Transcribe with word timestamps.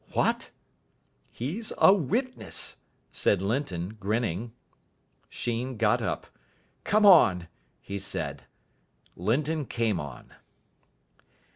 "What!" 0.13 0.49
"He's 1.29 1.71
a 1.77 1.93
witness," 1.93 2.75
said 3.11 3.39
Linton, 3.43 3.97
grinning. 3.99 4.51
Sheen 5.29 5.77
got 5.77 6.01
up. 6.01 6.25
"Come 6.83 7.05
on," 7.05 7.47
he 7.79 7.99
said. 7.99 8.45
Linton 9.15 9.67
came 9.67 9.99
on. 9.99 10.33